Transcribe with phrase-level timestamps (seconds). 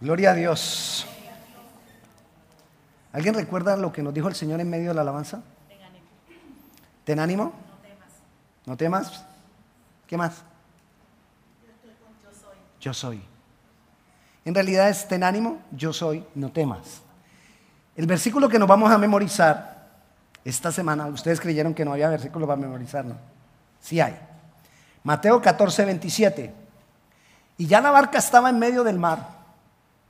[0.00, 1.06] Gloria a Dios.
[3.12, 5.42] ¿Alguien recuerda lo que nos dijo el Señor en medio de la alabanza?
[7.04, 7.52] Ten ánimo.
[8.66, 9.24] No temas.
[10.06, 10.42] ¿Qué más?
[12.80, 13.20] Yo soy.
[14.44, 17.02] En realidad es ten ánimo, yo soy, no temas.
[17.96, 19.88] El versículo que nos vamos a memorizar
[20.44, 23.16] esta semana, ustedes creyeron que no había versículo para memorizar, ¿no?
[23.80, 24.16] Sí hay.
[25.02, 26.54] Mateo 14, 27.
[27.58, 29.37] Y ya la barca estaba en medio del mar.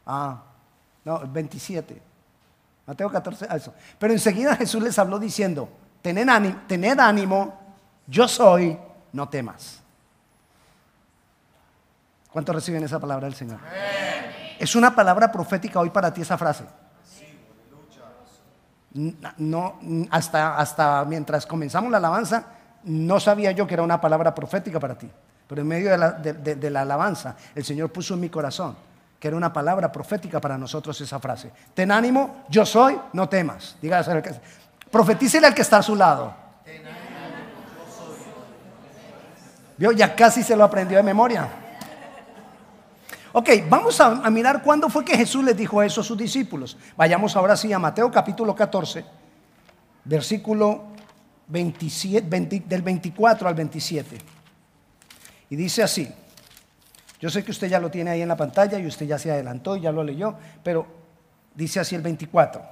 [0.08, 0.42] Ah,
[1.04, 2.00] no, 27.
[2.86, 3.74] Mateo 14, ah, eso.
[3.98, 5.68] Pero enseguida Jesús les habló diciendo,
[6.00, 7.60] tened ánimo, tened ánimo,
[8.06, 8.78] yo soy,
[9.12, 9.80] no temas.
[12.32, 13.58] ¿Cuántos reciben esa palabra del Señor?
[14.58, 16.64] Es una palabra profética hoy para ti esa frase.
[19.36, 19.78] No,
[20.10, 22.46] hasta, hasta mientras comenzamos la alabanza,
[22.84, 25.10] no sabía yo que era una palabra profética para ti.
[25.46, 28.87] Pero en medio de la, de la alabanza, el Señor puso en mi corazón
[29.18, 31.50] que era una palabra profética para nosotros esa frase.
[31.74, 33.76] Ten ánimo, yo soy, no temas.
[33.82, 34.40] Dígase,
[34.90, 36.34] profetícele al que está a su lado.
[39.76, 39.92] ¿Vio?
[39.92, 41.48] Ya casi se lo aprendió de memoria.
[43.32, 46.76] Ok, vamos a, mirar cuándo fue que Jesús les dijo eso a sus discípulos.
[46.96, 49.04] Vayamos ahora sí a Mateo capítulo 14,
[50.04, 50.84] versículo
[51.48, 54.18] 27, del 24 al 27.
[55.50, 56.12] Y dice así,
[57.20, 59.30] yo sé que usted ya lo tiene ahí en la pantalla y usted ya se
[59.30, 60.86] adelantó y ya lo leyó, pero
[61.54, 62.62] dice así el 24.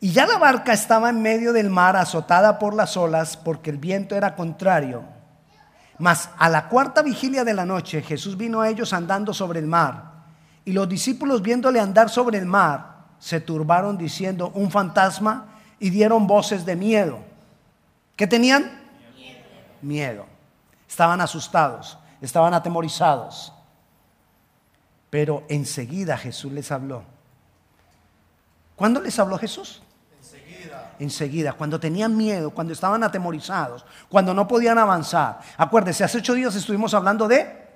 [0.00, 3.78] Y ya la barca estaba en medio del mar azotada por las olas porque el
[3.78, 5.04] viento era contrario.
[5.98, 9.66] Mas a la cuarta vigilia de la noche Jesús vino a ellos andando sobre el
[9.66, 10.16] mar.
[10.64, 15.46] Y los discípulos viéndole andar sobre el mar se turbaron diciendo un fantasma
[15.78, 17.18] y dieron voces de miedo.
[18.16, 18.82] ¿Qué tenían?
[19.16, 19.38] Miedo.
[19.80, 20.26] miedo.
[20.88, 23.52] Estaban asustados, estaban atemorizados.
[25.10, 27.02] Pero enseguida Jesús les habló.
[28.74, 29.82] ¿Cuándo les habló Jesús?
[30.98, 35.40] enseguida, cuando tenían miedo, cuando estaban atemorizados, cuando no podían avanzar.
[35.56, 37.66] Acuérdese, hace ocho días estuvimos hablando de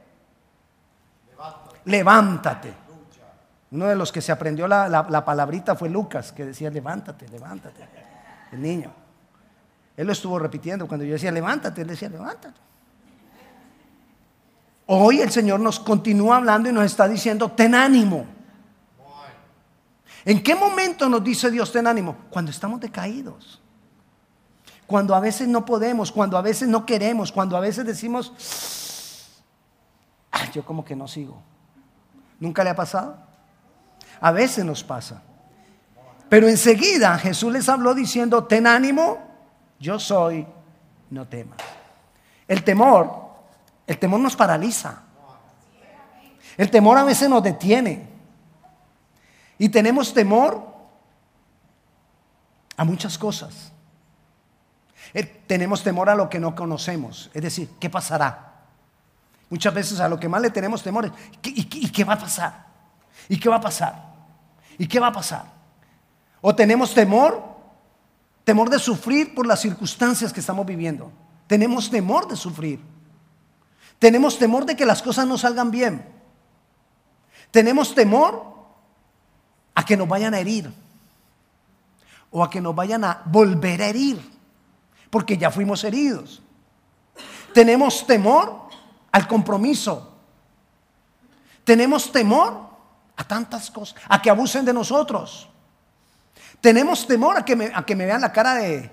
[1.84, 2.75] levántate.
[3.72, 7.89] Uno de los que se aprendió la, la, palabrita fue Lucas, que decía levántate, levántate.
[8.53, 8.93] El niño.
[9.97, 10.89] Él lo estuvo repitiendo.
[10.89, 12.59] Cuando yo decía levántate, él decía levántate.
[14.93, 18.27] Hoy el Señor nos continúa hablando y nos está diciendo, ten ánimo.
[20.25, 22.17] ¿En qué momento nos dice Dios ten ánimo?
[22.28, 23.62] Cuando estamos decaídos.
[24.89, 28.33] Cuando a veces no podemos, cuando a veces no queremos, cuando a veces decimos,
[30.53, 31.41] yo como que no sigo.
[32.41, 33.17] ¿Nunca le ha pasado?
[34.21, 35.22] A veces nos pasa.
[36.28, 39.19] Pero enseguida Jesús les habló diciendo, ten ánimo,
[39.78, 40.45] yo soy,
[41.11, 41.61] no temas.
[42.49, 43.30] El temor,
[43.91, 45.03] el temor nos paraliza.
[46.56, 48.09] El temor a veces nos detiene.
[49.59, 50.65] Y tenemos temor
[52.77, 53.73] a muchas cosas.
[55.12, 57.33] Eh, tenemos temor a lo que no conocemos.
[57.34, 58.61] Es decir, ¿qué pasará?
[59.49, 61.12] Muchas veces a lo que más le tenemos temor es,
[61.43, 62.67] ¿y, qué va a pasar?
[63.28, 64.05] ¿Y qué va a pasar?
[64.78, 65.47] ¿Y qué va a pasar?
[66.41, 67.43] O tenemos temor,
[68.45, 71.11] temor de sufrir por las circunstancias que estamos viviendo.
[71.49, 72.90] Tenemos temor de sufrir.
[74.00, 76.05] Tenemos temor de que las cosas no salgan bien.
[77.50, 78.56] Tenemos temor
[79.75, 80.72] a que nos vayan a herir
[82.31, 84.19] o a que nos vayan a volver a herir,
[85.10, 86.41] porque ya fuimos heridos.
[87.53, 88.69] Tenemos temor
[89.12, 90.16] al compromiso.
[91.62, 92.71] Tenemos temor
[93.16, 95.47] a tantas cosas, a que abusen de nosotros.
[96.62, 98.91] Tenemos temor a que me, a que me vean la cara de...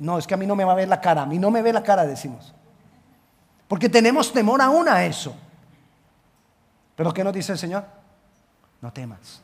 [0.00, 1.50] No, es que a mí no me va a ver la cara, a mí no
[1.50, 2.54] me ve la cara, decimos.
[3.68, 5.36] Porque tenemos temor aún a eso.
[6.94, 7.96] Pero ¿qué nos dice el Señor?
[8.80, 9.40] no temas.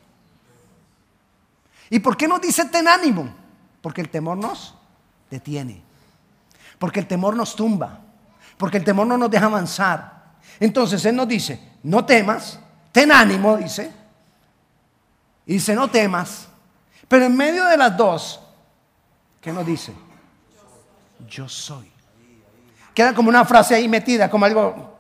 [1.91, 3.29] ¿Y por qué nos dice ten ánimo?
[3.81, 4.75] Porque el temor nos
[5.31, 5.83] detiene.
[6.79, 8.01] Porque el temor nos tumba.
[8.57, 10.35] Porque el temor no nos deja avanzar.
[10.61, 12.59] Entonces Él nos dice, no temas,
[12.93, 13.93] ten ánimo, dice.
[15.47, 16.49] Y dice, no temas.
[17.09, 18.41] Pero en medio de las dos,
[19.41, 19.93] ¿qué nos dice?
[21.29, 21.91] Yo soy.
[22.95, 24.93] Queda como una frase ahí metida, como algo.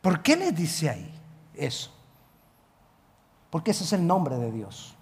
[0.00, 1.14] ¿Por qué le dice ahí
[1.54, 1.92] eso?
[3.50, 4.94] Porque ese es el nombre de Dios.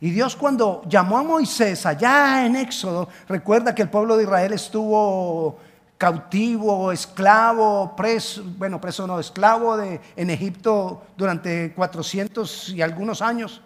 [0.00, 4.52] Y Dios cuando llamó a Moisés allá en Éxodo, recuerda que el pueblo de Israel
[4.52, 5.58] estuvo
[5.96, 13.60] cautivo, esclavo, preso, bueno, preso no, esclavo de, en Egipto durante 400 y algunos años.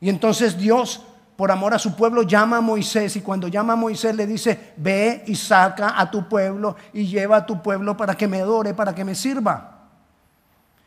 [0.00, 1.02] Y entonces Dios
[1.36, 4.74] por amor a su pueblo, llama a Moisés y cuando llama a Moisés le dice,
[4.76, 8.74] ve y saca a tu pueblo y lleva a tu pueblo para que me adore,
[8.74, 9.88] para que me sirva.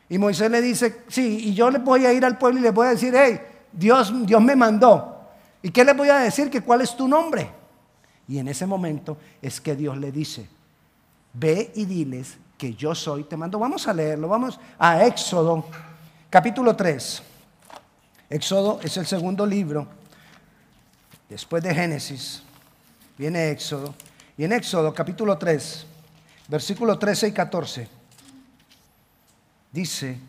[0.07, 2.71] Y Moisés le dice, sí, y yo le voy a ir al pueblo y le
[2.71, 3.39] voy a decir, hey,
[3.71, 5.15] Dios, Dios me mandó.
[5.61, 6.49] ¿Y qué le voy a decir?
[6.49, 7.49] Que cuál es tu nombre.
[8.27, 10.47] Y en ese momento es que Dios le dice,
[11.33, 13.59] ve y diles que yo soy, te mando.
[13.59, 15.65] Vamos a leerlo, vamos a Éxodo,
[16.29, 17.23] capítulo 3.
[18.29, 19.87] Éxodo es el segundo libro,
[21.29, 22.43] después de Génesis,
[23.17, 23.93] viene Éxodo.
[24.37, 25.85] Y en Éxodo, capítulo 3,
[26.47, 27.87] versículo 13 y 14,
[29.71, 30.19] dice,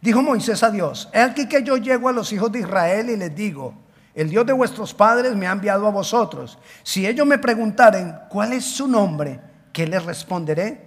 [0.00, 3.16] dijo Moisés a Dios, es aquí que yo llego a los hijos de Israel y
[3.16, 3.74] les digo,
[4.14, 6.58] el Dios de vuestros padres me ha enviado a vosotros.
[6.82, 9.38] Si ellos me preguntaren, ¿cuál es su nombre?
[9.74, 10.86] ¿Qué les responderé?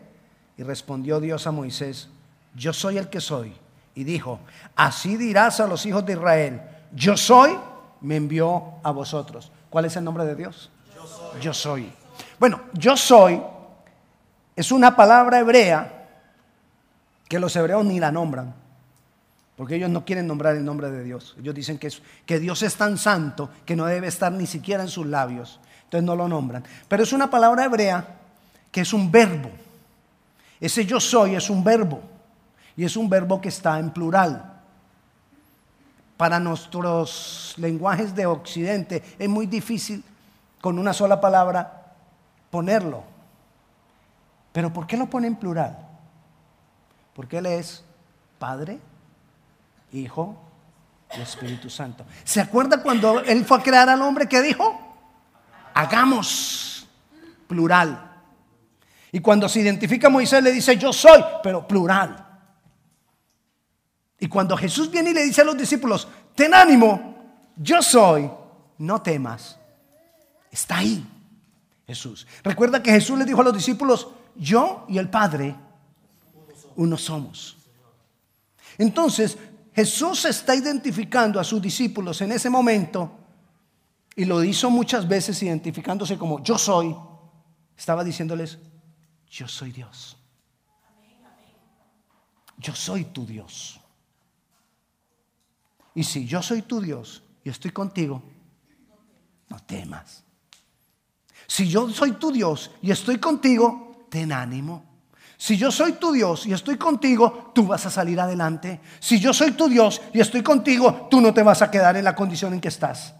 [0.58, 2.10] Y respondió Dios a Moisés,
[2.56, 3.54] yo soy el que soy.
[3.94, 4.40] Y dijo,
[4.76, 6.62] así dirás a los hijos de Israel,
[6.92, 7.56] yo soy,
[8.02, 9.52] me envió a vosotros.
[9.70, 10.70] ¿Cuál es el nombre de Dios?
[11.42, 11.92] Yo soy.
[12.40, 13.42] Bueno, yo soy
[14.60, 16.06] es una palabra hebrea
[17.30, 18.54] que los hebreos ni la nombran.
[19.56, 21.38] Porque ellos no quieren nombrar el nombre de Dios.
[21.40, 21.90] Ellos dicen que,
[22.26, 25.62] que Dios es tan santo que no debe estar ni siquiera en sus labios.
[25.86, 26.66] Entonces no lo nombran.
[26.90, 28.06] Pero es una palabra hebrea
[28.70, 29.50] que es un verbo.
[30.60, 32.02] Ese yo soy es un verbo.
[32.76, 34.59] Y es un verbo que está en plural.
[36.20, 40.04] Para nuestros lenguajes de Occidente es muy difícil
[40.60, 41.94] con una sola palabra
[42.52, 43.06] ponerlo.
[44.52, 45.78] Pero ¿por qué lo pone en plural?
[47.14, 47.86] Porque Él es
[48.38, 48.82] Padre,
[49.94, 50.36] Hijo
[51.18, 52.04] y Espíritu Santo.
[52.26, 54.78] ¿Se acuerda cuando Él fue a crear al hombre que dijo?
[55.74, 56.86] Hagamos
[57.48, 58.12] plural.
[59.14, 62.29] Y cuando se identifica a Moisés le dice yo soy, pero plural.
[64.20, 67.16] Y cuando Jesús viene y le dice a los discípulos, ten ánimo,
[67.56, 68.30] yo soy,
[68.78, 69.58] no temas.
[70.52, 71.06] Está ahí
[71.88, 72.28] Jesús.
[72.44, 75.56] Recuerda que Jesús le dijo a los discípulos, yo y el Padre,
[76.76, 77.58] uno somos.
[78.78, 79.38] Entonces,
[79.74, 83.12] Jesús está identificando a sus discípulos en ese momento
[84.16, 86.96] y lo hizo muchas veces identificándose como yo soy.
[87.78, 88.60] Estaba diciéndoles,
[89.30, 90.18] yo soy Dios.
[92.58, 93.79] Yo soy tu Dios.
[96.00, 98.24] Y si yo soy tu Dios y estoy contigo,
[99.50, 100.24] no temas.
[101.46, 104.86] Si yo soy tu Dios y estoy contigo, ten ánimo.
[105.36, 108.80] Si yo soy tu Dios y estoy contigo, tú vas a salir adelante.
[109.02, 112.06] Si yo soy tu Dios y estoy contigo, tú no te vas a quedar en
[112.06, 113.14] la condición en que estás.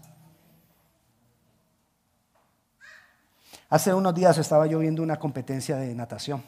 [3.70, 6.42] Hace unos días estaba yo viendo una competencia de natación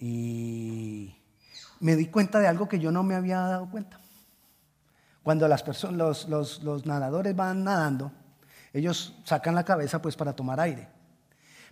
[0.00, 1.14] y
[1.78, 4.01] me di cuenta de algo que yo no me había dado cuenta.
[5.22, 8.10] Cuando los, nadadores van nadando,
[8.72, 10.88] ellos sacan la cabeza pues para tomar aire.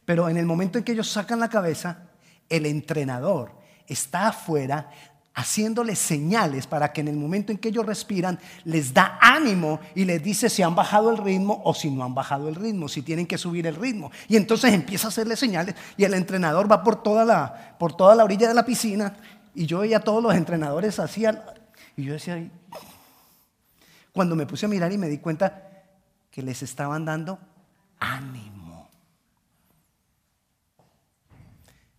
[0.05, 2.09] Pero en el momento en que ellos sacan la cabeza,
[2.49, 3.53] el entrenador
[3.87, 4.91] está afuera
[5.35, 10.05] haciéndoles señales para que en el momento en que ellos respiran les da ánimo y
[10.05, 13.03] les dice si han bajado el ritmo o si no han bajado el ritmo, si
[13.03, 14.11] tienen que subir el ritmo.
[14.29, 18.15] Y entonces empieza a hacerle señales y el entrenador va por toda la, por toda
[18.15, 19.17] la orilla de la piscina
[19.55, 21.41] y yo veía a todos los entrenadores hacían
[21.97, 22.43] y yo decía,
[24.13, 25.71] cuando me puse a mirar y me di cuenta
[26.31, 27.39] que les estaban dando
[27.99, 28.89] ánimo.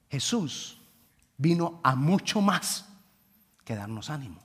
[0.10, 0.82] Jesús
[1.38, 2.86] vino a mucho más
[3.64, 4.42] que darnos ánimo.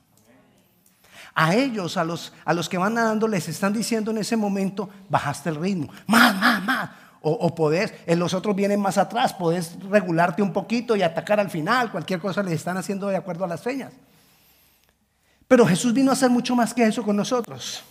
[1.35, 4.89] A ellos, a los, a los que van nadando, les están diciendo en ese momento,
[5.09, 6.89] bajaste el ritmo, más, más, más.
[7.21, 11.49] O, o podés, los otros vienen más atrás, podés regularte un poquito y atacar al
[11.49, 13.91] final, cualquier cosa les están haciendo de acuerdo a las señas.
[15.47, 17.83] Pero Jesús vino a hacer mucho más que eso con nosotros.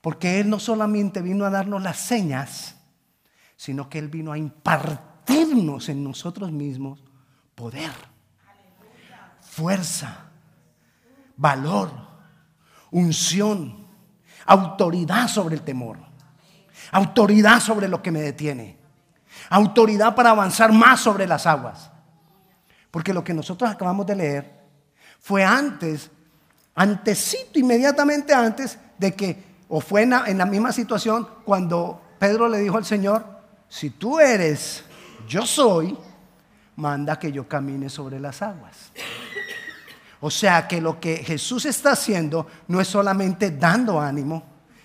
[0.00, 2.74] Porque Él no solamente vino a darnos las señas,
[3.56, 5.12] sino que Él vino a impartir
[5.88, 7.02] en nosotros mismos
[7.54, 7.92] poder,
[9.40, 10.30] fuerza,
[11.36, 11.90] valor,
[12.90, 13.86] unción,
[14.46, 15.98] autoridad sobre el temor,
[16.90, 18.78] autoridad sobre lo que me detiene,
[19.50, 21.90] autoridad para avanzar más sobre las aguas.
[22.90, 24.62] Porque lo que nosotros acabamos de leer
[25.20, 26.10] fue antes,
[26.74, 32.58] antesito, inmediatamente antes de que, o fue en en la misma situación cuando Pedro le
[32.58, 33.24] dijo al Señor,
[33.68, 34.84] si tú eres
[35.26, 35.96] yo soy,
[36.76, 38.92] manda que yo camine sobre las aguas.
[40.20, 44.44] O sea que lo que Jesús está haciendo no es solamente dando ánimo,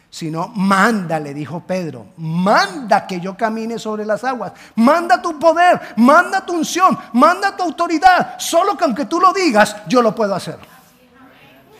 [0.10, 5.79] sino manda, le dijo Pedro, manda que yo camine sobre las aguas, manda tu poder,
[5.98, 10.34] manda tu unción, manda tu autoridad, solo que aunque tú lo digas, yo lo puedo
[10.34, 10.58] hacer.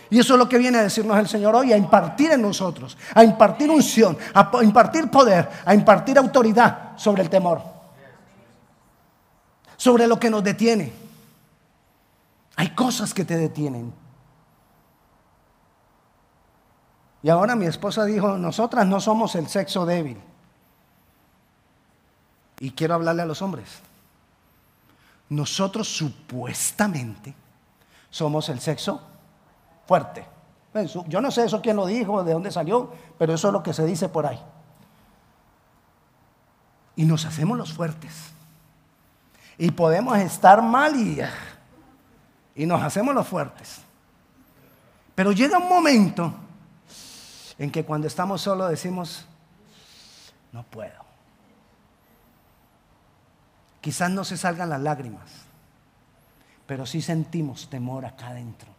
[0.10, 2.98] Y eso es lo que viene a decirnos el Señor hoy, a impartir en nosotros,
[3.14, 7.62] a impartir unción, a impartir poder, a impartir autoridad sobre el temor,
[9.76, 10.94] sobre lo que nos detiene.
[12.56, 13.94] Hay cosas que te detienen.
[17.22, 20.20] Y ahora mi esposa dijo, nosotras no somos el sexo débil.
[22.60, 23.82] Y quiero hablarle a los hombres.
[25.30, 27.36] Nosotros supuestamente
[28.10, 29.02] somos el sexo
[29.88, 30.25] fuerte.
[31.08, 33.74] Yo no sé eso quién lo dijo, de dónde salió, pero eso es lo que
[33.74, 34.39] se dice por ahí.
[36.96, 38.12] Y nos hacemos los fuertes.
[39.58, 41.20] Y podemos estar mal y,
[42.56, 43.82] y nos hacemos los fuertes.
[45.15, 46.32] Pero llega un momento
[47.58, 49.25] en que cuando estamos solos decimos,
[50.51, 51.08] no puedo.
[53.82, 55.32] Quizás no se salgan las lágrimas,
[56.67, 58.76] pero sí sentimos temor acá adentro.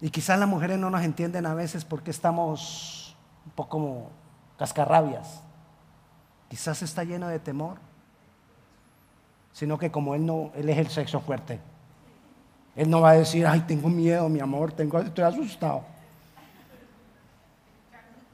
[0.00, 4.10] Y quizás las mujeres no nos entienden a veces porque estamos un poco como
[4.56, 5.42] cascarrabias.
[6.48, 7.78] Quizás está lleno de temor,
[9.52, 11.60] sino que como él no, él es el sexo fuerte.
[12.76, 15.82] Él no va a decir, ay, tengo miedo, mi amor, tengo, estoy asustado.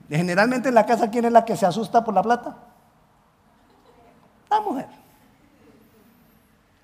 [0.09, 2.57] Generalmente en la casa, ¿quién es la que se asusta por la plata?
[4.51, 4.89] La mujer.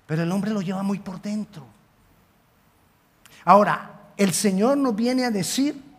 [0.07, 1.63] Pero el hombre lo lleva muy por dentro.
[3.45, 5.91] Ahora, el Señor nos viene a decir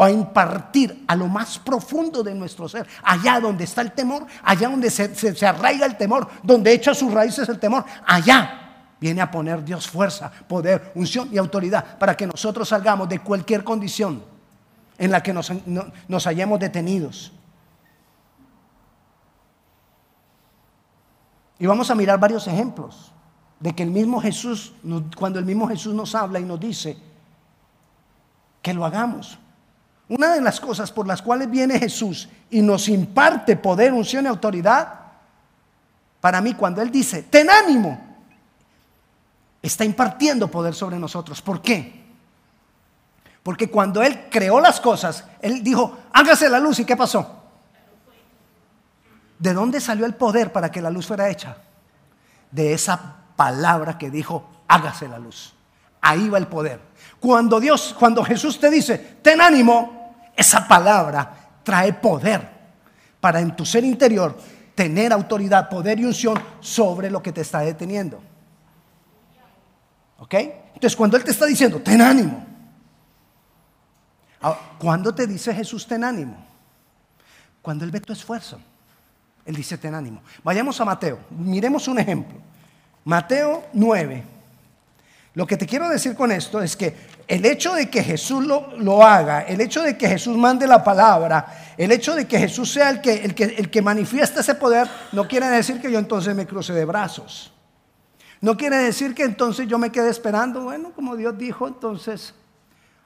[0.00, 4.26] o a impartir a lo más profundo de nuestro ser, allá donde está el temor,
[4.44, 9.28] allá donde se, arraiga el temor, donde echa sus raíces el temor, allá viene a
[9.28, 14.22] poner Dios fuerza, poder, unción y autoridad para que nosotros salgamos de cualquier condición
[14.98, 17.32] en la que nos, nos hallemos detenidos.
[21.58, 23.12] Y vamos a mirar varios ejemplos
[23.58, 24.74] de que el mismo Jesús,
[25.16, 27.07] cuando el mismo Jesús nos habla y nos dice
[28.62, 29.38] que lo hagamos.
[30.08, 34.28] Una de las cosas por las cuales viene Jesús y nos imparte poder, unción y
[34.28, 34.94] autoridad,
[36.20, 38.00] para mí cuando Él dice, ten ánimo,
[39.60, 41.42] está impartiendo poder sobre nosotros.
[41.42, 42.06] ¿Por qué?
[43.42, 47.44] Porque cuando Él creó las cosas, Él dijo, hágase la luz y ¿qué pasó?
[49.38, 51.58] ¿De dónde salió el poder para que la luz fuera hecha?
[52.50, 55.54] De esa palabra que dijo, hágase la luz.
[56.00, 56.80] Ahí va el poder.
[57.20, 62.48] Cuando Dios, cuando Jesús te dice, ten ánimo, esa palabra trae poder
[63.20, 64.36] para en tu ser interior
[64.74, 68.20] tener autoridad, poder y unción sobre lo que te está deteniendo.
[70.18, 70.34] ¿Ok?
[70.34, 72.46] Entonces cuando Él te está diciendo, ten ánimo.
[74.78, 76.36] ¿Cuándo te dice Jesús, ten ánimo?
[77.60, 78.60] Cuando Él ve tu esfuerzo.
[79.44, 80.22] Él dice, ten ánimo.
[80.44, 81.18] Vayamos a Mateo.
[81.30, 82.38] Miremos un ejemplo.
[83.04, 84.37] Mateo 9.
[85.38, 86.96] Lo que te quiero decir con esto es que
[87.28, 91.74] el hecho de que Jesús lo, haga, el hecho de que Jesús mande la palabra,
[91.76, 94.90] el hecho de que Jesús sea el que, el, que, el que manifiesta ese poder,
[95.12, 97.52] no quiere decir que yo entonces me cruce de brazos.
[98.40, 102.34] No quiere decir que entonces yo me quede esperando, bueno, como Dios dijo, entonces,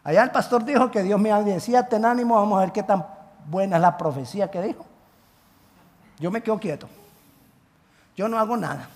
[0.03, 3.05] allá el pastor dijo que Dios me decía, ten ánimo, vamos a ver qué tan
[3.47, 4.87] buena es la profecía que dijo.
[6.19, 6.89] Yo me quedo quieto.
[8.17, 8.89] Yo no hago nada.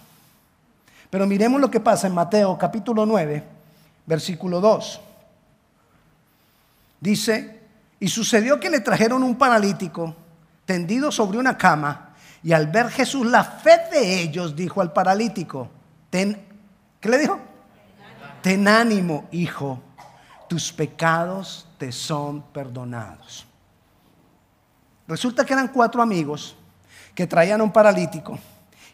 [1.10, 3.44] Pero miremos lo que pasa en Mateo capítulo 9,
[4.06, 5.00] versículo 2.
[7.00, 7.60] Dice,
[8.00, 10.14] y sucedió que le trajeron un paralítico
[10.64, 15.68] tendido sobre una cama, y al ver Jesús la fe de ellos, dijo al paralítico,
[16.10, 16.40] ten,
[17.00, 17.38] ¿qué le dijo?
[18.42, 19.80] Ten ánimo, hijo,
[20.48, 23.46] tus pecados te son perdonados.
[25.08, 26.56] Resulta que eran cuatro amigos
[27.14, 28.38] que traían un paralítico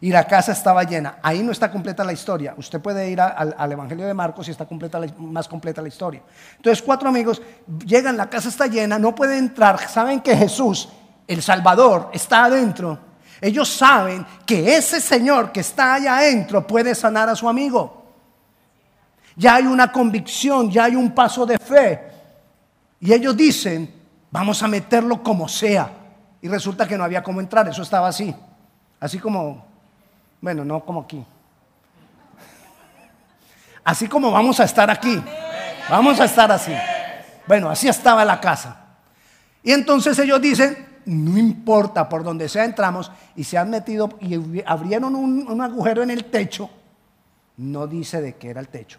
[0.02, 1.18] y la casa estaba llena.
[1.22, 2.54] Ahí no está completa la historia.
[2.56, 6.20] Usted puede ir al Evangelio de Marcos y está completa más completa la historia.
[6.56, 7.40] Entonces cuatro amigos
[7.86, 10.88] llegan, la casa está llena, no pueden entrar, saben que Jesús,
[11.28, 12.98] el Salvador, está adentro.
[13.40, 18.02] Ellos saben que ese Señor que está allá adentro puede sanar a su amigo.
[19.36, 22.10] Ya hay una convicción, ya hay un paso de fe.
[22.98, 23.94] Y ellos dicen,
[24.32, 25.88] vamos a meterlo como sea.
[26.40, 28.34] Y resulta que no había cómo entrar, eso estaba así.
[28.98, 29.71] Así como,
[30.42, 31.24] bueno, no como aquí.
[33.84, 35.22] Así como vamos a estar aquí.
[35.88, 36.72] Vamos a estar así.
[37.46, 38.76] Bueno, así estaba la casa.
[39.62, 44.62] Y entonces ellos dicen, no importa por donde sea entramos, y se han metido y
[44.66, 46.68] abrieron un, agujero en el techo.
[47.56, 48.98] No dice de qué era el techo.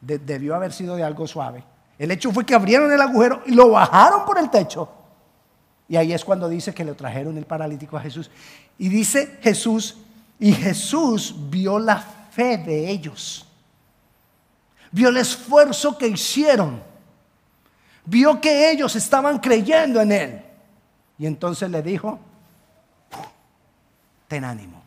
[0.00, 1.62] debió haber sido de algo suave.
[1.98, 4.88] El hecho fue que abrieron el agujero y lo bajaron por el techo.
[5.90, 8.30] Y ahí es cuando dice que le trajeron el paralítico a Jesús.
[8.78, 9.96] Y dice Jesús,
[10.38, 13.44] y Jesús vio la fe de ellos.
[14.92, 16.80] vio el esfuerzo que hicieron,
[18.04, 20.42] vio que ellos estaban creyendo en Él.
[21.18, 22.20] Y entonces le dijo,
[24.28, 24.80] ten ánimo,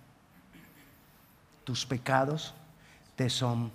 [1.66, 2.54] tus pecados
[3.18, 3.72] te son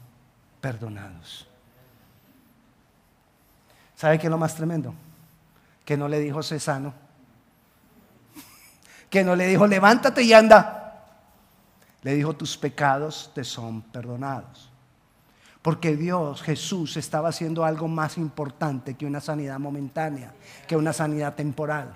[0.63, 1.47] perdonados.
[3.97, 4.95] ¿Sabe qué es lo más tremendo?
[5.85, 7.08] Que no le dijo Cesano,
[9.11, 10.75] que no le dijo levántate y anda.
[12.03, 14.71] Le dijo tus pecados te son perdonados.
[15.62, 20.33] Porque Dios, Jesús, estaba haciendo algo más importante que una sanidad momentánea,
[20.67, 21.95] que una sanidad temporal.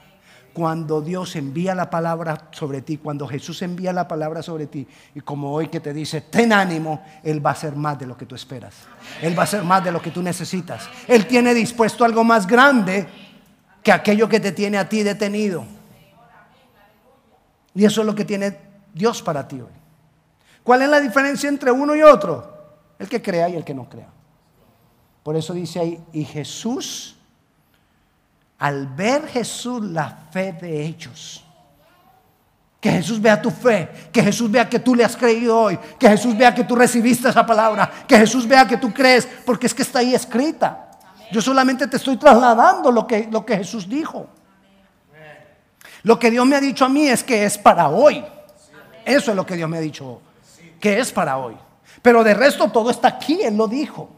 [0.52, 5.21] Cuando Dios envía la palabra sobre ti, cuando Jesús envía la palabra sobre ti, y
[5.21, 8.26] como hoy que te dice, ten ánimo, Él va a hacer más de lo que
[8.26, 8.75] tú esperas.
[9.23, 10.90] Él va a hacer más de lo que tú necesitas.
[11.07, 13.09] Él tiene dispuesto algo más grande
[13.83, 15.64] que aquello que te tiene a ti detenido.
[17.75, 18.59] Y eso es lo que tiene
[18.93, 19.73] Dios para ti hoy.
[20.62, 22.52] ¿Cuál es la diferencia entre uno y otro?
[22.99, 24.09] El que crea y el que no crea.
[25.23, 27.17] Por eso dice ahí, y Jesús,
[28.59, 31.45] al ver Jesús la fe de ellos,
[32.81, 36.09] que Jesús vea tu fe, que Jesús vea que tú le has creído hoy, que
[36.09, 39.75] Jesús vea que tú recibiste esa palabra, que Jesús vea que tú crees, porque es
[39.75, 40.91] que está ahí escrita.
[41.31, 44.26] Yo solamente te estoy trasladando lo que, lo que Jesús dijo.
[46.02, 48.25] Lo que Dios me ha dicho a mí es que es para hoy.
[49.04, 50.21] Eso es lo que Dios me ha dicho,
[50.80, 51.56] que es para hoy.
[52.00, 54.11] Pero de resto todo está aquí, Él lo dijo.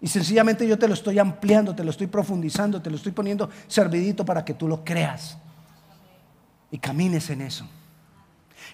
[0.00, 3.48] Y sencillamente yo te lo estoy ampliando, te lo estoy profundizando, te lo estoy poniendo
[3.68, 5.38] servidito para que tú lo creas
[6.70, 7.68] y camines en eso.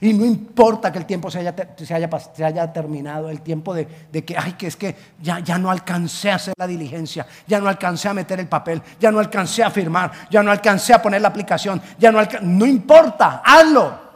[0.01, 3.87] Y no importa que el tiempo se haya, se haya, terminado, el tiempo de,
[4.25, 7.69] que, ay, que es que ya, ya no alcancé a hacer la diligencia, ya no
[7.69, 11.21] alcancé a meter el papel, ya no alcancé a firmar, ya no alcancé a poner
[11.21, 14.09] la aplicación, ya no no importa, hazlo.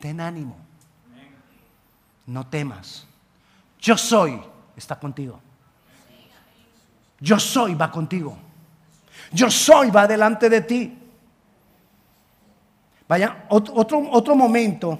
[0.00, 0.56] Ten ánimo,
[2.26, 3.06] no temas.
[3.80, 4.40] Yo soy,
[4.76, 5.40] está contigo.
[7.20, 8.36] Yo soy, va contigo.
[9.32, 10.98] Yo soy, va delante de ti.
[13.08, 14.98] Vaya, otro, otro momento,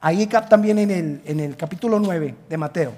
[0.00, 2.92] ahí también en el, en el capítulo 9 de Mateo.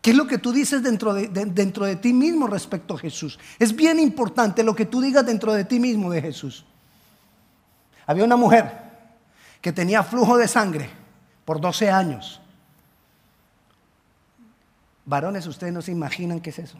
[0.00, 3.38] ¿Qué es lo que tú dices dentro de, dentro de ti mismo respecto a Jesús?
[3.58, 6.64] Es bien importante lo que tú digas dentro de ti mismo de Jesús.
[8.06, 8.72] Había una mujer
[9.60, 10.88] que tenía flujo de sangre
[11.44, 12.40] por 12 años.
[15.04, 16.78] Varones, ustedes no se imaginan qué es eso.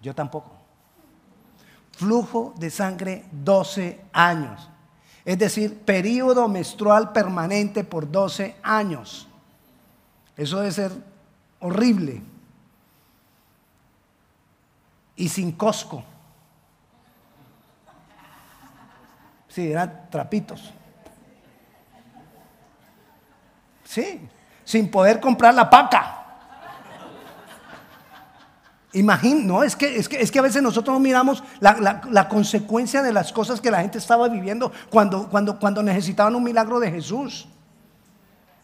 [0.00, 0.59] Yo tampoco
[1.92, 4.68] flujo de sangre 12 años.
[5.24, 9.28] Es decir, periodo menstrual permanente por 12 años.
[10.36, 10.92] Eso debe ser
[11.60, 12.22] horrible.
[15.16, 16.02] Y sin cosco.
[19.48, 20.72] Sí, eran trapitos.
[23.84, 24.20] Sí,
[24.64, 26.19] sin poder comprar la paca.
[28.92, 33.02] Imagín, no, es que, es, que, es que a veces nosotros no miramos la, consecuencia
[33.02, 36.90] de las cosas que la gente estaba viviendo cuando, cuando, cuando necesitaban un milagro de
[36.90, 37.48] Jesús.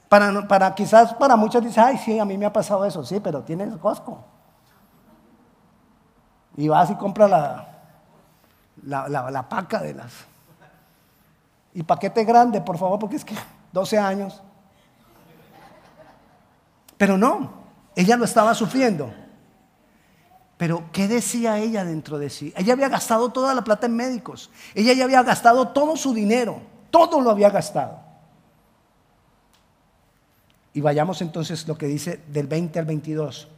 [0.09, 3.21] Para, para quizás para muchos dicen, ay, sí, a mí me ha pasado eso, sí,
[3.21, 4.25] pero tienes Costco.
[6.57, 7.69] Y vas y compras la,
[9.09, 10.13] la, la paca de las.
[11.73, 13.35] Y paquete grande, por favor, porque es que
[13.73, 14.43] 12 años.
[16.97, 17.53] Pero no,
[17.95, 19.13] ella lo estaba sufriendo.
[20.57, 22.53] Pero, ¿qué decía ella dentro de sí?
[22.57, 24.51] Ella había gastado toda la plata en médicos.
[24.75, 26.61] Ella ya había gastado todo su dinero.
[26.91, 28.01] Todo lo había gastado.
[30.73, 33.49] Y vayamos entonces lo que dice del 20 al 22.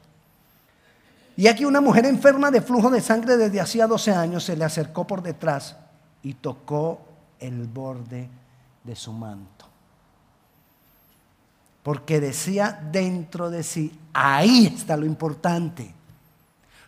[1.37, 4.65] Y aquí una mujer enferma de flujo de sangre desde hacía 12 años se le
[4.65, 5.77] acercó por detrás
[6.25, 7.01] y tocó
[7.39, 8.29] el borde
[8.83, 9.67] de su manto.
[11.85, 15.98] Porque decía dentro de sí, ahí está lo importante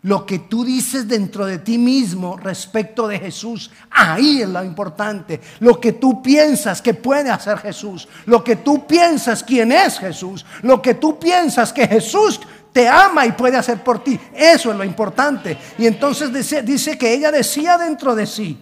[0.02, 5.40] lo que tú dices dentro de ti mismo respecto de Jesús, ahí es lo importante.
[5.58, 10.46] Lo que tú piensas que puede hacer Jesús, lo que tú piensas quién es Jesús,
[10.62, 12.40] lo que tú piensas que Jesús
[12.72, 15.58] te ama y puede hacer por ti, eso es lo importante.
[15.76, 18.58] Y entonces dice, dice que ella decía dentro de sí,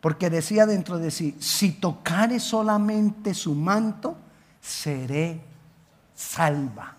[0.00, 4.16] porque decía dentro de sí, si tocare solamente su manto,
[4.60, 5.49] seré
[6.20, 6.96] salva.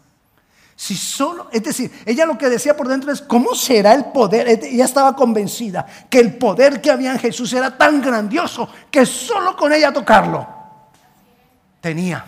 [0.75, 4.47] Si solo, es decir, ella lo que decía por dentro es, ¿cómo será el poder?
[4.47, 9.55] Ella estaba convencida que el poder que había en Jesús era tan grandioso que solo
[9.55, 10.47] con ella tocarlo
[11.79, 12.25] tenía.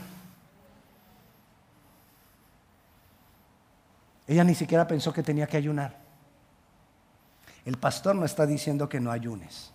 [4.27, 5.97] Ella ni siquiera pensó que tenía que ayunar.
[7.65, 9.71] El pastor no está diciendo que no ayunes.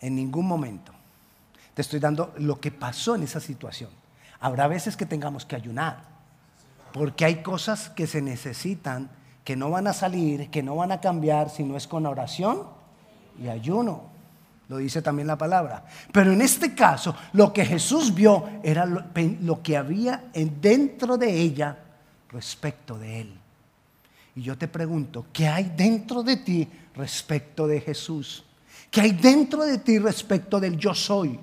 [0.00, 0.92] En ningún momento.
[1.74, 3.90] Te estoy dando lo que pasó en esa situación.
[4.40, 6.02] Habrá veces que tengamos que ayunar,
[6.92, 9.10] porque hay cosas que se necesitan,
[9.44, 12.62] que no van a salir, que no van a cambiar si no es con oración
[13.40, 14.16] y ayuno.
[14.68, 15.84] Lo dice también la palabra.
[16.12, 21.78] Pero en este caso, lo que Jesús vio era lo, que había dentro de ella
[22.30, 23.38] respecto de él.
[24.34, 28.44] Y yo te pregunto, ¿qué hay dentro de ti respecto de Jesús?
[28.90, 31.38] ¿Qué hay dentro de ti respecto del yo soy?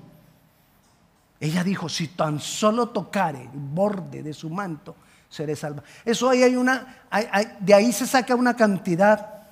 [1.44, 4.96] Ella dijo, si tan solo tocare el borde de su manto,
[5.28, 5.82] seré salva.
[6.02, 7.04] Eso ahí hay una,
[7.60, 9.42] de ahí se saca una cantidad.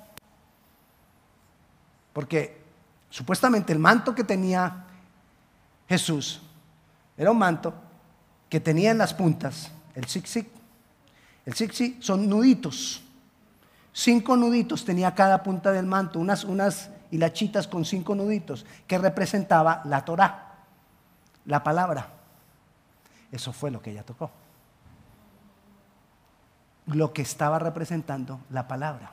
[2.11, 2.63] Porque
[3.11, 4.85] supuestamente el manto que tenía
[5.87, 6.41] Jesús
[7.15, 7.75] era un manto
[8.49, 10.49] que tenía en las puntas el zig
[11.45, 13.03] El zig son nuditos.
[13.91, 19.83] Cinco nuditos tenía cada punta del manto, unas, unas hilachitas con cinco nuditos, que representaba
[19.85, 20.52] la Torah,
[21.45, 22.07] la palabra.
[23.31, 24.31] Eso fue lo que ella tocó.
[26.87, 29.11] Lo que estaba representando la palabra.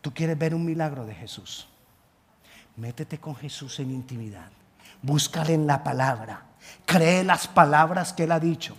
[0.00, 1.66] Tú quieres ver un milagro de Jesús.
[2.76, 4.50] Métete con Jesús en intimidad.
[5.00, 6.42] Búscale en la palabra.
[6.84, 8.76] Cree las palabras que Él ha dicho.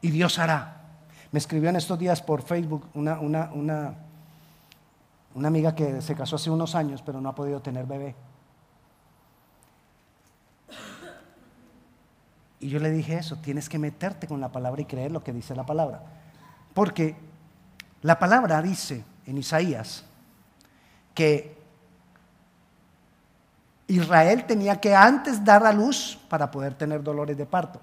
[0.00, 0.82] Y Dios hará.
[1.30, 3.94] Me escribió en estos días por Facebook una, una, una,
[5.34, 8.14] una amiga que se casó hace unos años, pero no ha podido tener bebé.
[12.62, 15.32] Y yo le dije eso, tienes que meterte con la palabra y creer lo que
[15.32, 16.00] dice la palabra.
[16.72, 17.16] Porque
[18.02, 20.04] la palabra dice en Isaías
[21.12, 21.60] que
[23.88, 27.80] Israel tenía que antes dar a luz para poder tener dolores de parto.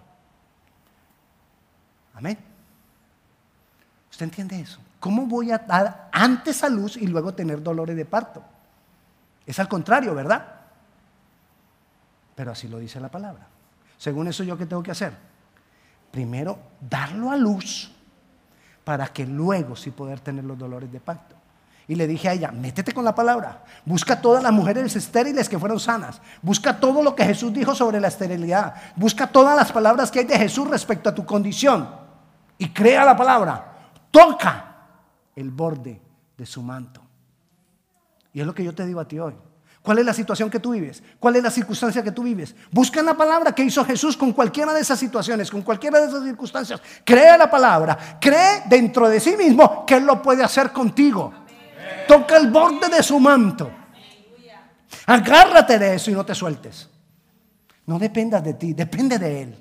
[2.13, 2.37] Amén.
[4.09, 4.79] ¿Usted entiende eso?
[5.01, 8.41] ¿Cómo voy a dar antes a luz y luego tener dolores de parto?
[9.45, 10.45] Es al contrario, ¿verdad?
[12.33, 13.48] Pero así lo dice la palabra.
[13.99, 15.13] Según eso, ¿yo qué tengo que hacer?
[16.09, 17.91] Primero, darlo a luz
[18.83, 21.35] para que luego sí poder tener los dolores de parto.
[21.87, 25.59] Y le dije a ella, métete con la palabra, busca todas las mujeres estériles que
[25.59, 30.09] fueron sanas, busca todo lo que Jesús dijo sobre la esterilidad, busca todas las palabras
[30.09, 31.89] que hay de Jesús respecto a tu condición
[32.57, 33.69] y crea la palabra
[34.11, 34.75] toca
[35.35, 36.01] el borde
[36.37, 37.01] de su manto.
[38.33, 39.35] Y es lo que yo te digo a ti hoy.
[39.89, 41.01] ¿Cuál es la situación que tú vives?
[41.19, 42.55] ¿Cuál es la circunstancia que tú vives?
[42.69, 46.05] Busca en la palabra que hizo Jesús con cualquiera de esas situaciones, con cualquiera de
[46.05, 46.79] esas circunstancias.
[47.03, 48.19] Crea la palabra.
[48.21, 51.33] Cree dentro de sí mismo que Él lo puede hacer contigo.
[52.07, 53.71] Toca el borde de su manto.
[55.07, 56.87] Agárrate de eso y no te sueltes.
[57.87, 59.57] No dependas de ti, depende de Él.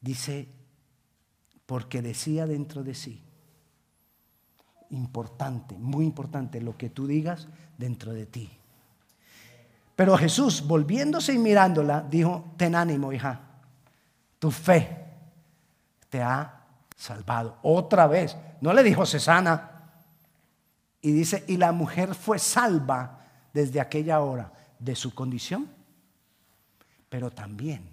[0.00, 0.48] Dice
[1.66, 3.20] porque decía dentro de sí,
[4.90, 7.48] importante, muy importante lo que tú digas
[7.78, 8.50] dentro de ti.
[9.96, 13.40] Pero Jesús, volviéndose y mirándola, dijo, ten ánimo, hija,
[14.38, 15.04] tu fe
[16.08, 16.64] te ha
[16.96, 17.58] salvado.
[17.62, 19.70] Otra vez, no le dijo Cesana.
[21.02, 23.20] Y dice, y la mujer fue salva
[23.52, 25.68] desde aquella hora de su condición,
[27.08, 27.88] pero también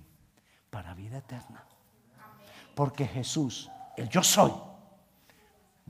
[0.70, 1.64] para vida eterna.
[2.76, 4.52] Porque Jesús, el yo soy,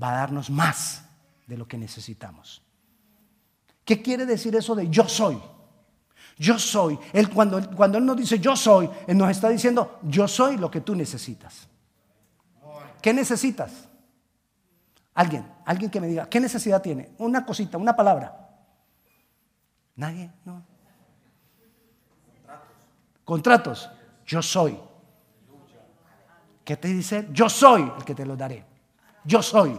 [0.01, 1.03] va a darnos más
[1.45, 2.61] de lo que necesitamos.
[3.83, 5.39] ¿Qué quiere decir eso de yo soy?
[6.37, 6.99] Yo soy.
[7.13, 10.69] Él cuando, cuando Él nos dice yo soy, Él nos está diciendo yo soy lo
[10.69, 11.67] que tú necesitas.
[13.01, 13.87] ¿Qué necesitas?
[15.13, 17.11] Alguien, alguien que me diga, ¿qué necesidad tiene?
[17.17, 18.47] Una cosita, una palabra.
[19.95, 20.29] ¿Nadie?
[20.45, 20.63] No.
[23.23, 23.89] Contratos.
[24.25, 24.77] Yo soy.
[26.63, 27.27] ¿Qué te dice?
[27.31, 28.63] Yo soy el que te lo daré.
[29.27, 29.77] Yo soy.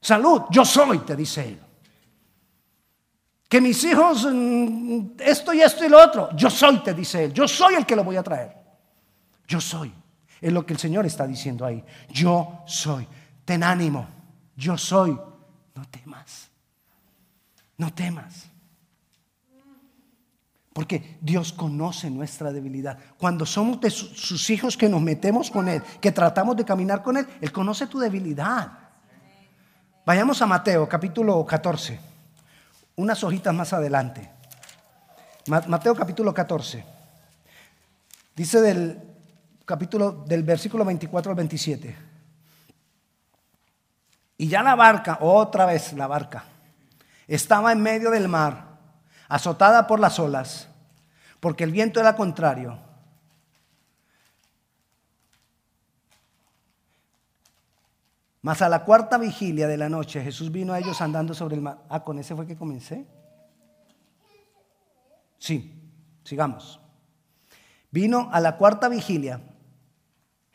[0.00, 1.60] Salud, yo soy, te dice él.
[3.48, 7.32] Que mis hijos, mm, esto y esto y lo otro, yo soy, te dice él.
[7.32, 8.56] Yo soy el que lo voy a traer.
[9.46, 9.92] Yo soy.
[10.40, 11.82] Es lo que el Señor está diciendo ahí.
[12.10, 13.06] Yo soy.
[13.44, 14.06] Ten ánimo.
[14.56, 15.18] Yo soy.
[15.74, 16.50] No temas.
[17.78, 18.48] No temas.
[20.76, 22.98] Porque Dios conoce nuestra debilidad.
[23.16, 27.16] Cuando somos de sus hijos que nos metemos con Él, que tratamos de caminar con
[27.16, 28.72] Él, Él conoce tu debilidad.
[30.04, 31.98] Vayamos a Mateo capítulo 14,
[32.96, 34.30] unas hojitas más adelante.
[35.46, 36.84] Mateo capítulo 14.
[38.36, 39.00] Dice del
[39.64, 41.96] capítulo del versículo 24 al 27.
[44.36, 46.44] Y ya la barca, otra vez la barca,
[47.26, 48.65] estaba en medio del mar
[49.28, 50.68] azotada por las olas,
[51.40, 52.78] porque el viento era contrario.
[58.42, 61.62] Mas a la cuarta vigilia de la noche Jesús vino a ellos andando sobre el
[61.62, 61.82] mar.
[61.88, 63.04] Ah, con ese fue que comencé.
[65.38, 65.74] Sí,
[66.22, 66.80] sigamos.
[67.90, 69.40] Vino a la cuarta vigilia.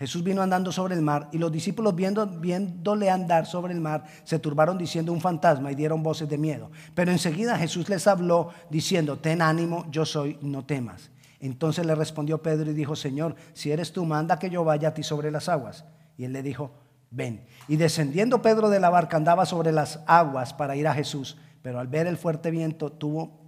[0.02, 4.04] Jesús vino andando sobre el mar y los discípulos viendo, viéndole andar sobre el mar
[4.24, 6.72] se turbaron diciendo un fantasma y dieron voces de miedo.
[6.96, 11.12] Pero enseguida Jesús les habló diciendo, ten ánimo, yo soy, no temas.
[11.40, 14.94] Entonces le respondió Pedro y dijo, Señor, si eres tú, manda que yo vaya a
[14.96, 15.86] ti sobre las aguas.
[16.18, 16.72] Y él le dijo,
[17.12, 17.46] ven.
[17.68, 21.80] Y descendiendo Pedro de la barca andaba sobre las aguas para ir a Jesús, pero
[21.80, 23.40] al ver el fuerte viento tuvo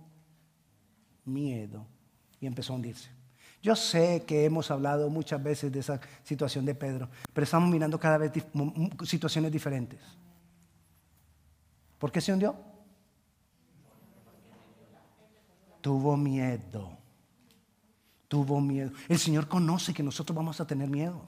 [1.26, 1.88] miedo
[2.40, 3.10] y empezó a hundirse.
[3.64, 7.98] Yo sé que hemos hablado muchas veces de esa situación de Pedro, pero estamos mirando
[7.98, 8.34] cada vez
[9.06, 10.02] situaciones diferentes.
[11.98, 12.58] ¿Por qué se hundió?
[15.80, 16.98] Tuvo miedo.
[18.28, 18.92] Tuvo miedo.
[19.08, 21.22] El Señor conoce que nosotros vamos a tener miedo.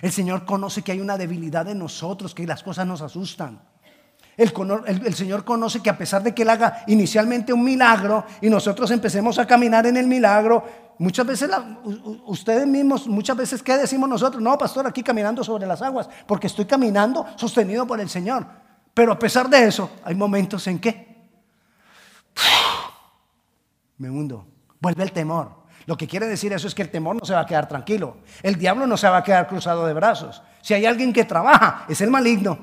[0.00, 3.60] El Señor conoce que hay una debilidad en nosotros, que las cosas nos asustan.
[4.36, 8.88] El, Señor conoce que a pesar de que Él haga inicialmente un milagro y nosotros
[8.92, 10.62] empecemos a caminar en el milagro,
[10.98, 11.50] muchas veces
[12.26, 14.42] ustedes mismos, muchas veces, ¿qué decimos nosotros?
[14.42, 18.46] No, pastor, aquí caminando sobre las aguas, porque estoy caminando sostenido por el Señor.
[18.94, 21.08] Pero a pesar de eso, hay momentos en que
[23.98, 24.46] me hundo,
[24.80, 25.58] vuelve el temor.
[25.86, 28.18] Lo que quiere decir eso es que el temor no se va a quedar tranquilo.
[28.42, 30.42] El diablo no se va a quedar cruzado de brazos.
[30.60, 32.58] Si hay alguien que trabaja, es el maligno.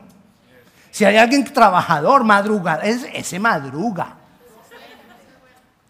[0.91, 4.15] Si hay alguien trabajador, madruga, ese madruga.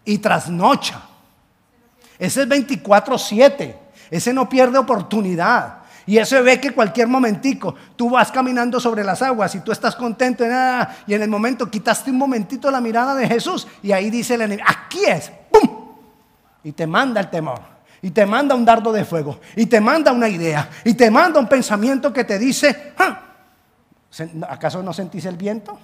[0.04, 1.02] Y trasnocha.
[2.18, 3.74] Ese es 24-7.
[4.10, 5.78] Ese no pierde oportunidad.
[6.06, 9.96] Y ese ve que cualquier momentico tú vas caminando sobre las aguas y tú estás
[9.96, 10.98] contento en nada.
[11.06, 14.42] Y en el momento quitaste un momentito la mirada de Jesús y ahí dice el
[14.42, 15.86] enemigo, aquí es, ¡pum!
[16.62, 17.60] y te manda el temor.
[18.02, 19.40] Y te manda un dardo de fuego.
[19.56, 20.70] Y te manda una idea.
[20.84, 23.20] Y te manda un pensamiento que te dice, ah,
[24.48, 25.76] ¿acaso no sentís el viento?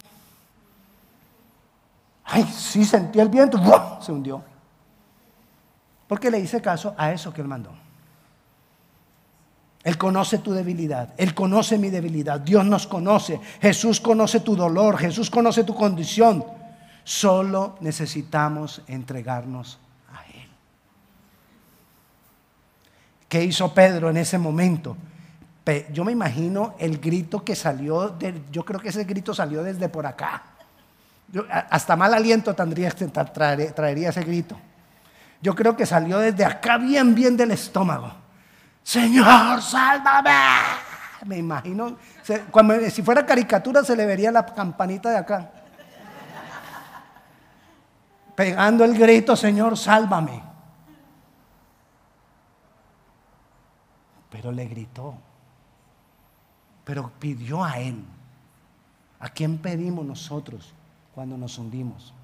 [2.24, 3.58] Ay, sí sentí el viento.
[4.00, 4.51] Se hundió.
[6.12, 7.70] Porque le hice caso a eso que él mandó.
[9.82, 14.98] Él conoce tu debilidad, Él conoce mi debilidad, Dios nos conoce, Jesús conoce tu dolor,
[14.98, 16.44] Jesús conoce tu condición.
[17.02, 19.78] Solo necesitamos entregarnos
[23.26, 24.94] ¿Qué hizo Pedro en ese momento?
[25.94, 28.18] Yo me imagino el grito que salió,
[28.50, 30.42] yo creo que ese grito salió desde por acá.
[31.70, 34.58] hasta mal aliento tendría, traería ese grito.
[35.42, 38.12] Yo creo que salió desde acá bien, bien del estómago.
[38.82, 40.30] Señor, sálvame.
[41.26, 41.96] Me imagino,
[42.90, 45.50] si fuera caricatura se le vería la campanita de acá.
[48.36, 50.42] Pegando el grito, Señor, sálvame.
[54.30, 55.14] Pero le gritó.
[56.84, 58.04] Pero pidió a Él.
[59.20, 60.72] ¿A quién pedimos nosotros
[61.14, 62.14] cuando nos hundimos?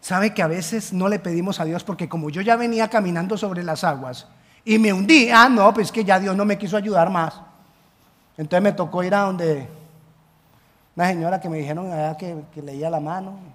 [0.00, 3.36] ¿Sabe que a veces no le pedimos a Dios porque como yo ya venía caminando
[3.36, 4.26] sobre las aguas
[4.64, 7.40] y me hundí, ah, no, pues que ya Dios no me quiso ayudar más.
[8.36, 9.68] Entonces me tocó ir a donde
[10.96, 13.38] una señora que me dijeron que, leía la mano.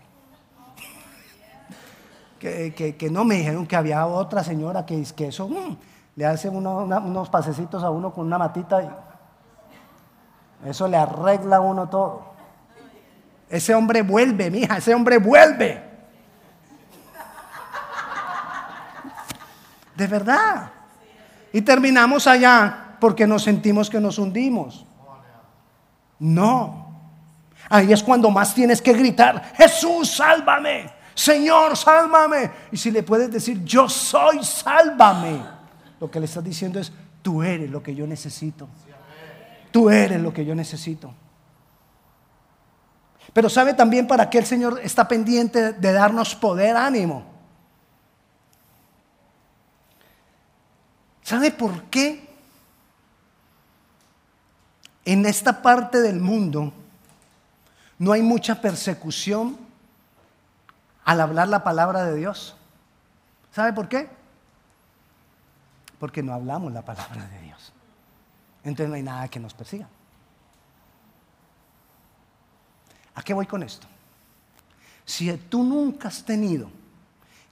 [2.39, 5.77] Que, no me dijeron que había otra señora que, que eso, mm,
[6.15, 11.89] le hacen unos pasecitos a uno con una matita y eso le arregla a uno
[11.89, 12.35] todo.
[13.49, 15.83] Ese hombre vuelve, mija, ese hombre vuelve.
[19.95, 20.71] De verdad.
[21.53, 24.85] Y terminamos allá porque nos sentimos que nos hundimos.
[26.19, 26.85] No.
[27.69, 30.91] Ahí es cuando más tienes que gritar, Jesús, sálvame.
[31.13, 32.51] Señor, sálvame.
[32.71, 35.41] Y si le puedes decir, yo soy, sálvame.
[35.99, 38.67] Lo que le estás diciendo es, tú eres lo que yo necesito.
[39.71, 41.13] Tú eres lo que yo necesito.
[43.33, 47.34] Pero sabe también para qué el Señor está pendiente de darnos poder, ánimo.
[51.25, 52.25] ¿Sabe por qué?
[55.03, 56.71] En esta parte del mundo
[57.99, 59.57] no hay mucha persecución
[61.03, 62.55] al hablar la palabra de Dios.
[63.51, 64.09] ¿Sabe por qué?
[65.99, 67.71] porque no hablamos la palabra de Dios.
[68.63, 69.87] Entonces no hay nada que nos persiga.
[73.15, 73.87] ¿A qué voy con esto?
[75.05, 76.69] Si tú nunca has tenido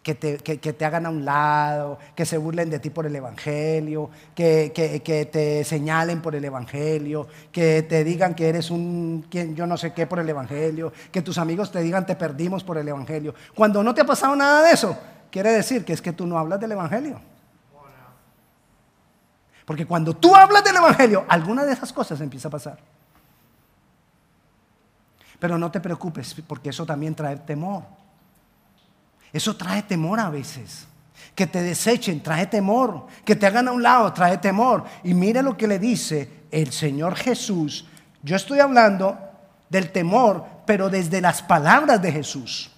[0.04, 4.10] que te, te, hagan a un lado, que se burlen de ti por el Evangelio,
[4.36, 9.66] que, que, te señalen por el Evangelio, que te digan que eres un quien yo
[9.66, 12.88] no sé qué por el Evangelio, que tus amigos te digan te perdimos por el
[12.88, 13.34] Evangelio.
[13.56, 14.98] Cuando no te ha pasado nada de eso,
[15.32, 17.22] quiere decir que es que tú no hablas del Evangelio.
[19.66, 22.78] Porque cuando tú hablas del Evangelio, alguna de esas cosas empieza a pasar.
[25.40, 27.84] Pero no te preocupes, porque eso también trae temor.
[29.34, 30.86] Eso trae temor a veces.
[31.34, 33.08] Que te desechen, trae temor.
[33.26, 34.86] Que te hagan a un lado, trae temor.
[35.04, 37.88] Y mire lo que le dice el Señor Jesús.
[38.22, 39.18] Yo estoy hablando
[39.70, 42.70] del temor, pero desde las palabras de Jesús.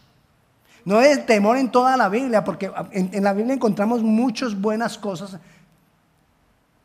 [0.85, 5.37] No es temor en toda la Biblia, porque en, la Biblia encontramos muchas buenas cosas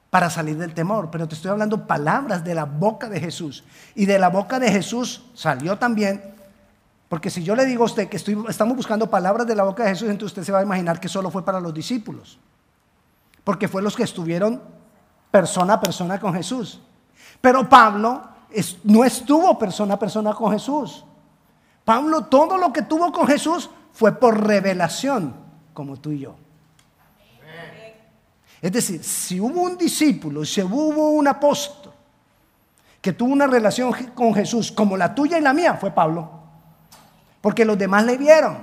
[0.08, 3.62] para salir del temor, pero te estoy hablando palabras de la boca de Jesús.
[3.94, 6.29] Y de la boca de Jesús salió también,
[7.10, 9.88] porque si yo le digo a usted que estamos buscando palabras de la boca de
[9.88, 12.38] Jesús, entonces usted se va a imaginar que solo fue para los discípulos,
[13.42, 14.62] porque fue los que estuvieron
[15.28, 16.80] persona a persona con Jesús.
[17.40, 18.22] Pero Pablo
[18.84, 21.04] no estuvo persona a persona con Jesús.
[21.84, 25.34] Pablo todo lo que tuvo con Jesús fue por revelación,
[25.74, 26.36] como tú y yo.
[28.62, 31.92] Es decir, si hubo un discípulo, si hubo un apóstol
[33.00, 36.38] que tuvo una relación con Jesús como la tuya y la mía, fue Pablo.
[37.40, 38.58] Porque los demás le vieron.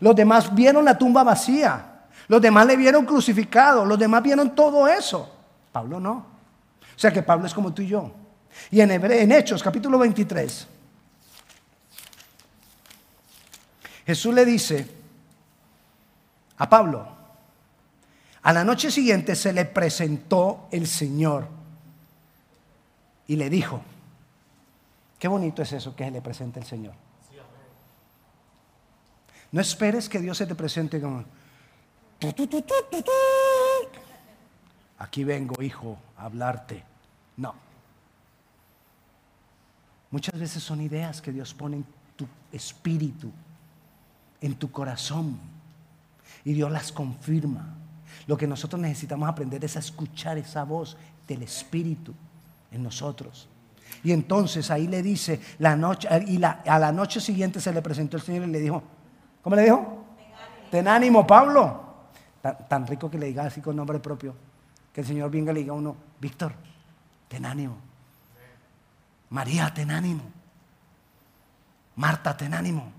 [0.00, 2.04] Los demás vieron la tumba vacía.
[2.28, 3.84] Los demás le vieron crucificado.
[3.84, 5.34] Los demás vieron todo eso.
[5.72, 6.12] Pablo no.
[6.12, 8.12] O sea que Pablo es como tú y yo.
[8.70, 10.66] Y en, en Hechos capítulo 23,
[14.06, 14.90] Jesús le dice
[16.58, 17.06] a Pablo,
[18.42, 21.46] a la noche siguiente se le presentó el Señor
[23.26, 23.82] y le dijo,
[25.18, 26.94] qué bonito es eso que se le presente el Señor.
[29.52, 31.24] No esperes que Dios se te presente como,
[34.98, 36.84] aquí vengo, hijo, a hablarte.
[37.36, 37.54] No.
[40.10, 41.86] Muchas veces son ideas que Dios pone en
[42.16, 43.30] tu espíritu,
[44.40, 45.38] en tu corazón,
[46.44, 47.74] y Dios las confirma.
[48.26, 52.14] Lo que nosotros necesitamos aprender es a escuchar esa voz del Espíritu
[52.70, 53.48] en nosotros.
[54.04, 58.16] Y entonces ahí le dice, la noche, y a la noche siguiente se le presentó
[58.16, 58.82] el Señor y le dijo,
[59.42, 60.04] ¿cómo le dijo?
[60.70, 61.88] Ten ánimo, Pablo.
[62.68, 64.34] Tan, rico que le diga así con nombre propio.
[64.92, 66.52] Que el Señor venga y le diga a uno, Víctor,
[67.28, 67.76] ten ánimo.
[69.30, 70.22] María, ten ánimo.
[71.96, 72.90] Marta, ten ánimo.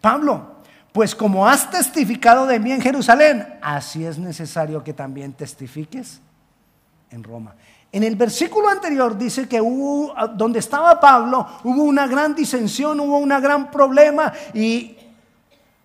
[0.00, 6.20] Pablo, pues como has testificado de mí en Jerusalén, así es necesario que también testifiques
[7.10, 7.54] en Roma.
[7.92, 13.18] En el versículo anterior dice que hubo, donde estaba Pablo, hubo una gran disensión, hubo
[13.18, 14.96] un gran problema y,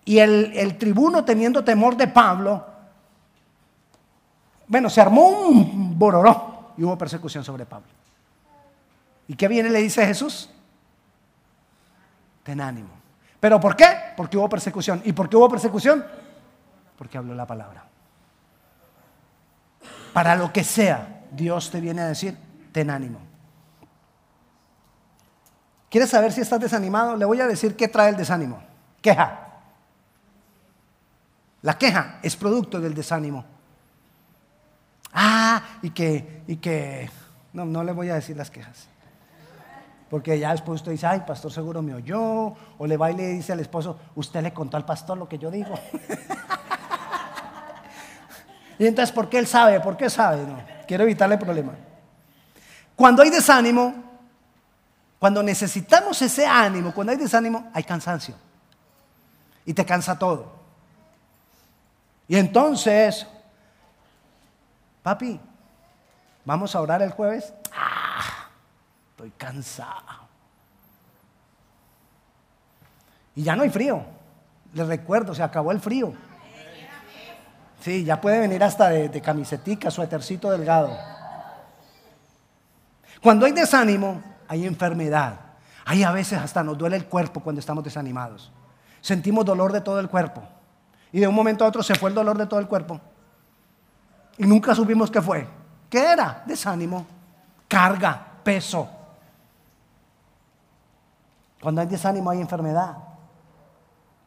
[0.08, 2.64] y el, tribuno teniendo temor de Pablo,
[4.66, 7.88] bueno, se armó un bororó y hubo persecución sobre Pablo.
[9.26, 10.48] ¿Y qué viene le dice Jesús?
[12.42, 12.88] Ten ánimo.
[13.38, 13.84] ¿Pero por qué?
[14.16, 15.02] Porque hubo persecución.
[15.04, 16.02] ¿Y por qué hubo persecución?
[16.96, 17.84] Porque habló la palabra.
[20.14, 22.34] Para lo que sea, Dios te viene a decir,
[22.72, 23.18] ten ánimo.
[25.90, 27.14] ¿Quieres saber si estás desanimado?
[27.14, 28.62] Le voy a decir qué trae el desánimo.
[29.02, 29.47] Queja.
[31.62, 33.44] La queja es producto del desánimo.
[35.12, 37.10] Ah, y que, y que,
[37.52, 38.86] no, no le voy a decir las quejas.
[40.10, 42.54] Porque ya después usted dice, ay, pastor seguro me oyó.
[42.78, 45.38] O le va y le dice al esposo, usted le contó al pastor lo que
[45.38, 45.74] yo digo.
[48.78, 49.80] y entonces, ¿por qué él sabe?
[49.80, 50.46] ¿Por qué sabe?
[50.46, 51.74] No, quiero evitarle problema.
[52.96, 53.94] Cuando hay desánimo,
[55.18, 58.34] cuando necesitamos ese ánimo, cuando hay desánimo, hay cansancio.
[59.66, 60.57] Y te cansa todo.
[62.28, 63.26] Y entonces,
[65.02, 65.40] papi,
[66.44, 67.54] ¿vamos a orar el jueves?
[69.10, 70.28] Estoy cansado.
[73.34, 74.04] Y ya no hay frío.
[74.74, 76.12] Les recuerdo, se acabó el frío.
[77.80, 80.96] Sí, ya puede venir hasta de, de camisetica, suétercito delgado.
[83.22, 85.40] Cuando hay desánimo, hay enfermedad.
[85.86, 88.52] Hay a veces hasta nos duele el cuerpo cuando estamos desanimados.
[89.00, 90.42] Sentimos dolor de todo el cuerpo.
[91.12, 93.00] Y de un momento a otro se fue el dolor de todo el cuerpo.
[94.36, 95.46] Y nunca supimos qué fue.
[95.88, 96.42] ¿Qué era?
[96.46, 97.06] Desánimo,
[97.66, 98.88] carga, peso.
[101.60, 102.96] Cuando hay desánimo hay enfermedad.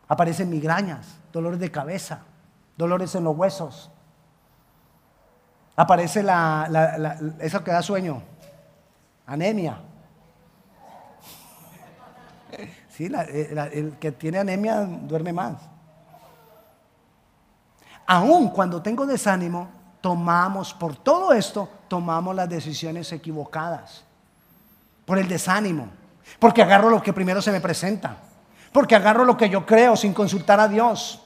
[0.07, 2.19] Aparecen migrañas, dolores de cabeza,
[2.77, 3.89] dolores en los huesos.
[5.75, 8.21] Aparece la, eso que da sueño,
[9.25, 9.77] anemia.
[12.89, 15.53] Sí, eh, el que tiene anemia duerme más.
[18.11, 19.69] Aún cuando tengo desánimo,
[20.01, 24.03] tomamos, por todo esto, tomamos las decisiones equivocadas.
[25.05, 25.87] Por el desánimo.
[26.37, 28.17] Porque agarro lo que primero se me presenta.
[28.73, 31.21] Porque agarro lo que yo creo sin consultar a Dios.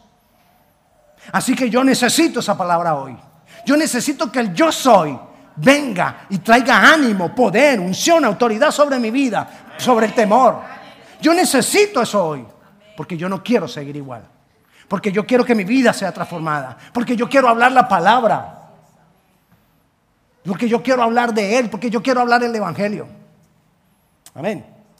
[1.31, 3.17] Así que yo necesito esa palabra hoy.
[3.65, 5.19] Yo necesito que el yo soy
[5.55, 10.61] venga y traiga ánimo, poder, unción, autoridad sobre mi vida, sobre el temor.
[11.19, 12.45] Yo necesito eso hoy.
[12.95, 14.34] Porque yo no quiero seguir igual.
[14.87, 16.77] Porque yo quiero que mi vida sea transformada.
[16.93, 18.69] Porque yo quiero hablar la palabra.
[20.45, 21.69] Porque yo quiero hablar de Él.
[21.69, 23.07] Porque yo quiero hablar el Evangelio.
[24.33, 24.74] Amén.